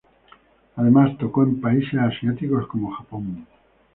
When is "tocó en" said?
1.19-1.61